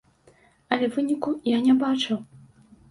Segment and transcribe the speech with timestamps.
[0.75, 2.17] Але выніку я не бачыў.